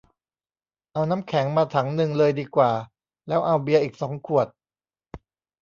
[0.93, 2.71] เอาน้ำแข็งมาถังนึงเลยดีกว่า
[3.27, 4.47] แล้วเอาเบียร์อีกสองขวด